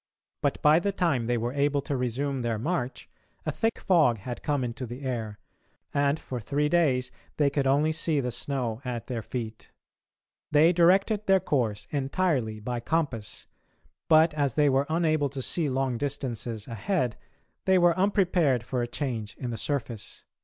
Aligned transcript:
But 0.41 0.59
by 0.63 0.79
the 0.79 0.91
time 0.91 1.27
they 1.27 1.37
were 1.37 1.53
able 1.53 1.83
to 1.83 1.95
resume 1.95 2.41
their 2.41 2.57
march 2.57 3.07
a 3.45 3.51
thick 3.51 3.77
fog 3.77 4.17
had 4.17 4.41
come 4.41 4.63
into 4.63 4.87
the 4.87 5.03
air, 5.03 5.37
and 5.93 6.19
for 6.19 6.39
three 6.39 6.67
days 6.67 7.11
they 7.37 7.51
could 7.51 7.67
only 7.67 7.91
see 7.91 8.19
the 8.19 8.31
snow 8.31 8.81
at 8.83 9.05
their 9.05 9.21
feet. 9.21 9.69
They 10.51 10.73
directed 10.73 11.27
their 11.27 11.39
course 11.39 11.85
entirely 11.91 12.59
by 12.59 12.79
compass, 12.79 13.45
but 14.09 14.33
as 14.33 14.55
they 14.55 14.69
were 14.69 14.87
unable 14.89 15.29
to 15.29 15.39
see 15.43 15.69
long 15.69 15.99
distances 15.99 16.67
ahead, 16.67 17.15
they 17.65 17.77
were 17.77 17.95
unprepared 17.95 18.63
for 18.63 18.81
a 18.81 18.87
change 18.87 19.37
in 19.37 19.51
the 19.51 19.55
surface. 19.57 20.23